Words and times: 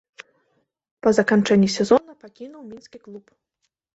Па 1.07 1.13
заканчэнні 1.17 1.69
сезона 1.77 2.11
пакінуў 2.25 2.61
мінскі 2.71 2.97
клуб. 3.07 3.25